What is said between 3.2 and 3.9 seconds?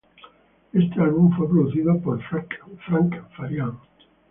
Farian.